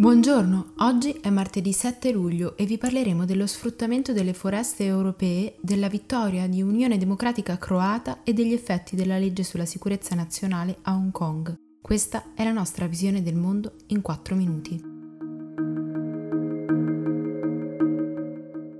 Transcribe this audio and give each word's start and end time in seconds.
Buongiorno, 0.00 0.72
oggi 0.78 1.10
è 1.20 1.28
martedì 1.28 1.74
7 1.74 2.10
luglio 2.10 2.56
e 2.56 2.64
vi 2.64 2.78
parleremo 2.78 3.26
dello 3.26 3.46
sfruttamento 3.46 4.14
delle 4.14 4.32
foreste 4.32 4.86
europee, 4.86 5.56
della 5.60 5.90
vittoria 5.90 6.48
di 6.48 6.62
Unione 6.62 6.96
Democratica 6.96 7.58
Croata 7.58 8.22
e 8.24 8.32
degli 8.32 8.54
effetti 8.54 8.96
della 8.96 9.18
legge 9.18 9.42
sulla 9.42 9.66
sicurezza 9.66 10.14
nazionale 10.14 10.78
a 10.84 10.94
Hong 10.94 11.12
Kong. 11.12 11.54
Questa 11.82 12.32
è 12.34 12.44
la 12.44 12.52
nostra 12.52 12.86
visione 12.86 13.22
del 13.22 13.36
mondo 13.36 13.74
in 13.88 14.00
4 14.00 14.34
minuti. 14.34 14.99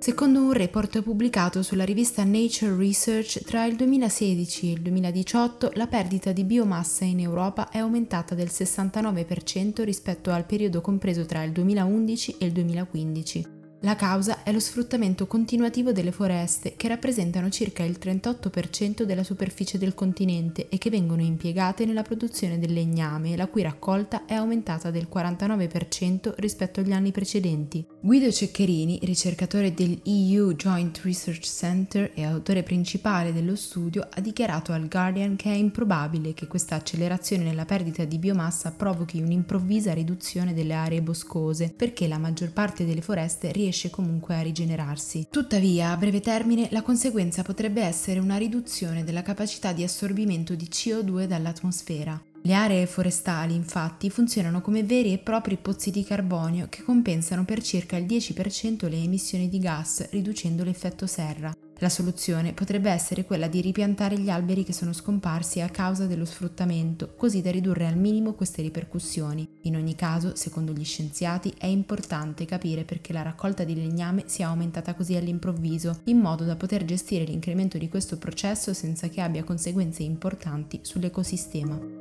Secondo 0.01 0.41
un 0.41 0.53
report 0.53 1.03
pubblicato 1.03 1.62
sulla 1.62 1.85
rivista 1.85 2.25
Nature 2.25 2.75
Research, 2.75 3.45
tra 3.45 3.66
il 3.66 3.77
2016 3.77 4.71
e 4.71 4.73
il 4.73 4.80
2018 4.80 5.73
la 5.75 5.87
perdita 5.89 6.33
di 6.33 6.43
biomassa 6.45 7.05
in 7.05 7.21
Europa 7.21 7.69
è 7.69 7.77
aumentata 7.77 8.34
del 8.34 8.48
69% 8.51 9.83
rispetto 9.83 10.30
al 10.30 10.47
periodo 10.47 10.80
compreso 10.80 11.27
tra 11.27 11.43
il 11.43 11.52
2011 11.52 12.37
e 12.38 12.47
il 12.47 12.52
2015. 12.52 13.59
La 13.83 13.97
causa 13.97 14.43
è 14.43 14.52
lo 14.52 14.61
sfruttamento 14.61 15.27
continuativo 15.27 15.91
delle 15.91 16.12
foreste, 16.12 16.75
che 16.77 16.87
rappresentano 16.87 17.48
circa 17.48 17.83
il 17.83 17.97
38% 17.98 19.05
della 19.05 19.25
superficie 19.25 19.79
del 19.79 19.95
continente 19.95 20.69
e 20.69 20.77
che 20.77 20.91
vengono 20.91 21.23
impiegate 21.23 21.87
nella 21.87 22.02
produzione 22.02 22.59
del 22.59 22.74
legname, 22.74 23.35
la 23.37 23.47
cui 23.47 23.62
raccolta 23.62 24.27
è 24.27 24.35
aumentata 24.35 24.91
del 24.91 25.09
49% 25.11 26.35
rispetto 26.37 26.80
agli 26.80 26.93
anni 26.93 27.11
precedenti. 27.11 27.83
Guido 28.01 28.30
Ceccherini, 28.30 28.98
ricercatore 29.02 29.73
del 29.73 29.99
EU 30.05 30.52
Joint 30.52 31.01
Research 31.02 31.47
Center 31.47 32.10
e 32.15 32.23
autore 32.23 32.62
principale 32.62 33.33
dello 33.33 33.57
studio, 33.57 34.07
ha 34.10 34.21
dichiarato 34.21 34.73
al 34.73 34.88
Guardian 34.88 35.37
che 35.37 35.52
è 35.52 35.57
improbabile 35.57 36.35
che 36.35 36.49
questa 36.49 36.74
accelerazione 36.74 37.45
nella 37.45 37.65
perdita 37.65 38.05
di 38.05 38.19
biomassa 38.19 38.73
provochi 38.73 39.23
un'improvvisa 39.23 39.95
riduzione 39.95 40.52
delle 40.52 40.74
aree 40.74 41.01
boscose, 41.01 41.73
perché 41.74 42.07
la 42.07 42.19
maggior 42.19 42.52
parte 42.52 42.85
delle 42.85 43.01
foreste 43.01 43.51
riesce 43.51 43.69
riesce 43.71 43.88
comunque 43.88 44.35
a 44.35 44.43
rigenerarsi. 44.43 45.29
Tuttavia, 45.30 45.93
a 45.93 45.96
breve 45.96 46.21
termine, 46.21 46.68
la 46.73 46.82
conseguenza 46.82 47.43
potrebbe 47.43 47.80
essere 47.82 48.18
una 48.18 48.37
riduzione 48.37 49.04
della 49.04 49.23
capacità 49.23 49.73
di 49.73 49.85
assorbimento 49.85 50.54
di 50.54 50.68
CO2 50.71 51.24
dall'atmosfera. 51.24 52.21
Le 52.43 52.54
aree 52.54 52.87
forestali, 52.87 53.54
infatti, 53.54 54.10
funzionano 54.10 54.60
come 54.60 54.82
veri 54.82 55.13
e 55.13 55.18
propri 55.18 55.57
pozzi 55.57 55.91
di 55.91 56.04
carbonio 56.04 56.66
che 56.68 56.82
compensano 56.82 57.45
per 57.45 57.63
circa 57.63 57.96
il 57.96 58.07
10% 58.07 58.88
le 58.88 58.96
emissioni 58.96 59.48
di 59.48 59.59
gas, 59.59 60.09
riducendo 60.10 60.65
l'effetto 60.65 61.07
serra. 61.07 61.52
La 61.80 61.88
soluzione 61.88 62.52
potrebbe 62.52 62.90
essere 62.90 63.24
quella 63.24 63.48
di 63.48 63.62
ripiantare 63.62 64.19
gli 64.19 64.28
alberi 64.28 64.64
che 64.64 64.75
sono 64.75 64.92
scomparsi 64.92 65.62
a 65.62 65.70
causa 65.70 66.04
dello 66.04 66.26
sfruttamento, 66.26 67.14
così 67.16 67.41
da 67.41 67.50
ridurre 67.50 67.86
al 67.86 67.97
minimo 67.97 68.34
queste 68.34 68.60
ripercussioni. 68.60 69.48
In 69.62 69.76
ogni 69.76 69.94
caso, 69.94 70.36
secondo 70.36 70.72
gli 70.72 70.84
scienziati, 70.84 71.54
è 71.56 71.64
importante 71.64 72.44
capire 72.44 72.84
perché 72.84 73.14
la 73.14 73.22
raccolta 73.22 73.64
di 73.64 73.75
legname 73.75 74.25
sia 74.26 74.48
aumentata 74.48 74.94
così 74.94 75.16
all'improvviso, 75.16 76.00
in 76.04 76.19
modo 76.19 76.44
da 76.44 76.54
poter 76.54 76.84
gestire 76.84 77.25
l'incremento 77.25 77.78
di 77.78 77.88
questo 77.88 78.19
processo 78.19 78.75
senza 78.75 79.08
che 79.08 79.22
abbia 79.22 79.42
conseguenze 79.42 80.03
importanti 80.03 80.81
sull'ecosistema. 80.82 82.00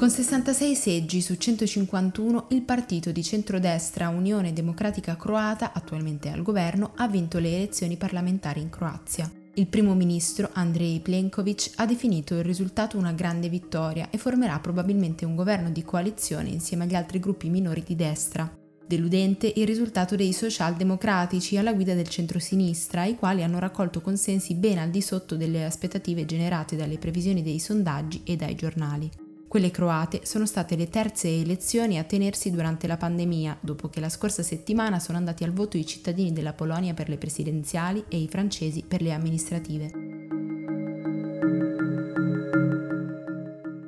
Con 0.00 0.08
66 0.08 0.74
seggi 0.76 1.20
su 1.20 1.36
151 1.36 2.46
il 2.52 2.62
partito 2.62 3.12
di 3.12 3.22
centrodestra 3.22 4.08
Unione 4.08 4.54
Democratica 4.54 5.14
Croata, 5.14 5.74
attualmente 5.74 6.30
al 6.30 6.40
governo, 6.40 6.92
ha 6.96 7.06
vinto 7.06 7.38
le 7.38 7.54
elezioni 7.54 7.98
parlamentari 7.98 8.62
in 8.62 8.70
Croazia. 8.70 9.30
Il 9.52 9.66
primo 9.66 9.92
ministro 9.92 10.48
Andrej 10.54 11.02
Plenković 11.02 11.72
ha 11.74 11.84
definito 11.84 12.32
il 12.32 12.44
risultato 12.44 12.96
una 12.96 13.12
grande 13.12 13.50
vittoria 13.50 14.08
e 14.08 14.16
formerà 14.16 14.58
probabilmente 14.58 15.26
un 15.26 15.34
governo 15.34 15.68
di 15.68 15.82
coalizione 15.82 16.48
insieme 16.48 16.84
agli 16.84 16.94
altri 16.94 17.20
gruppi 17.20 17.50
minori 17.50 17.82
di 17.86 17.94
destra. 17.94 18.50
Deludente 18.86 19.52
il 19.54 19.66
risultato 19.66 20.16
dei 20.16 20.32
socialdemocratici 20.32 21.58
alla 21.58 21.74
guida 21.74 21.92
del 21.92 22.08
centro-sinistra, 22.08 23.04
i 23.04 23.16
quali 23.16 23.42
hanno 23.42 23.58
raccolto 23.58 24.00
consensi 24.00 24.54
ben 24.54 24.78
al 24.78 24.88
di 24.88 25.02
sotto 25.02 25.36
delle 25.36 25.66
aspettative 25.66 26.24
generate 26.24 26.74
dalle 26.74 26.96
previsioni 26.96 27.42
dei 27.42 27.58
sondaggi 27.58 28.22
e 28.24 28.36
dai 28.36 28.54
giornali. 28.54 29.19
Quelle 29.50 29.72
croate 29.72 30.20
sono 30.22 30.46
state 30.46 30.76
le 30.76 30.88
terze 30.88 31.26
elezioni 31.26 31.98
a 31.98 32.04
tenersi 32.04 32.52
durante 32.52 32.86
la 32.86 32.96
pandemia, 32.96 33.58
dopo 33.60 33.88
che 33.88 33.98
la 33.98 34.08
scorsa 34.08 34.44
settimana 34.44 35.00
sono 35.00 35.18
andati 35.18 35.42
al 35.42 35.50
voto 35.50 35.76
i 35.76 35.84
cittadini 35.84 36.32
della 36.32 36.52
Polonia 36.52 36.94
per 36.94 37.08
le 37.08 37.16
presidenziali 37.16 38.04
e 38.08 38.18
i 38.18 38.28
francesi 38.28 38.84
per 38.86 39.02
le 39.02 39.12
amministrative. 39.12 39.90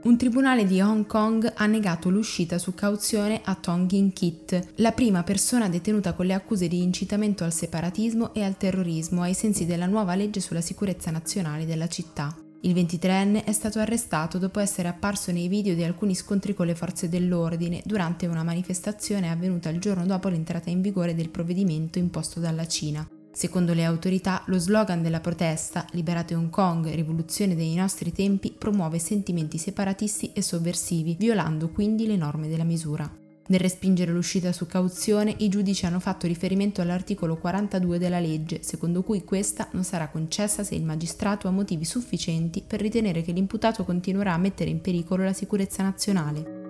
Un 0.03 0.17
tribunale 0.17 0.65
di 0.67 0.81
Hong 0.81 1.07
Kong 1.07 1.53
ha 1.55 1.67
negato 1.67 2.11
l'uscita 2.11 2.59
su 2.59 2.75
cauzione 2.75 3.41
a 3.45 3.55
Tong 3.55 4.13
Kit, 4.13 4.73
la 4.79 4.91
prima 4.91 5.23
persona 5.23 5.69
detenuta 5.69 6.15
con 6.15 6.27
le 6.27 6.35
accuse 6.35 6.67
di 6.67 6.83
incitamento 6.83 7.45
al 7.45 7.53
separatismo 7.53 8.35
e 8.35 8.43
al 8.43 8.57
terrorismo 8.57 9.23
ai 9.23 9.35
sensi 9.35 9.65
della 9.65 9.87
nuova 9.87 10.17
legge 10.17 10.41
sulla 10.41 10.61
sicurezza 10.61 11.13
nazionale 11.13 11.67
della 11.67 11.87
città. 11.87 12.42
Il 12.65 12.75
23enne 12.75 13.43
è 13.43 13.51
stato 13.51 13.81
arrestato 13.81 14.39
dopo 14.39 14.61
essere 14.61 14.87
apparso 14.87 15.33
nei 15.33 15.49
video 15.49 15.75
di 15.75 15.83
alcuni 15.83 16.15
scontri 16.15 16.55
con 16.55 16.67
le 16.67 16.77
forze 16.77 17.09
dell'ordine 17.09 17.83
durante 17.85 18.27
una 18.27 18.45
manifestazione 18.45 19.31
avvenuta 19.31 19.69
il 19.69 19.81
giorno 19.81 20.07
dopo 20.07 20.29
l'entrata 20.29 20.71
in 20.71 20.81
vigore 20.81 21.17
del 21.17 21.29
provvedimento 21.29 21.99
imposto 21.99 22.39
dalla 22.39 22.67
Cina. 22.69 23.05
Secondo 23.33 23.75
le 23.75 23.83
autorità, 23.83 24.45
lo 24.47 24.59
slogan 24.59 25.03
della 25.03 25.19
protesta, 25.19 25.87
Liberate 25.91 26.37
Hong 26.37 26.51
Kong, 26.51 26.89
rivoluzione 26.95 27.57
dei 27.57 27.75
nostri 27.75 28.13
tempi, 28.13 28.55
promuove 28.57 29.01
sentimenti 29.01 29.59
separatisti 29.59 30.33
e 30.33 30.41
sovversivi, 30.43 31.17
violando 31.19 31.69
quindi 31.69 32.07
le 32.07 32.17
norme 32.17 32.49
della 32.49 32.63
misura. 32.63 33.22
Nel 33.45 33.59
respingere 33.59 34.13
l'uscita 34.13 34.53
su 34.53 34.67
cauzione, 34.67 35.35
i 35.39 35.49
giudici 35.49 35.85
hanno 35.85 35.99
fatto 35.99 36.27
riferimento 36.27 36.81
all'articolo 36.81 37.37
42 37.37 37.99
della 37.99 38.21
legge, 38.21 38.63
secondo 38.63 39.03
cui 39.03 39.25
questa 39.25 39.69
non 39.73 39.83
sarà 39.83 40.09
concessa 40.09 40.63
se 40.63 40.77
il 40.77 40.85
magistrato 40.85 41.49
ha 41.49 41.51
motivi 41.51 41.85
sufficienti 41.85 42.63
per 42.65 42.81
ritenere 42.81 43.23
che 43.23 43.33
l'imputato 43.33 43.85
continuerà 43.85 44.33
a 44.35 44.39
mettere 44.39 44.71
in 44.71 44.81
pericolo 44.81 45.25
la 45.25 45.33
sicurezza 45.33 45.83
nazionale. 45.83 46.61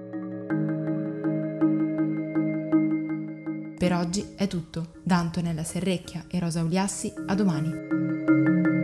Per 3.77 3.93
oggi 3.93 4.34
è 4.37 4.47
tutto. 4.47 4.93
Da 5.03 5.19
Antonella 5.19 5.65
Serrecchia 5.65 6.25
e 6.28 6.38
Rosa 6.38 6.62
Uliassi, 6.62 7.12
a 7.27 7.34
domani. 7.34 8.81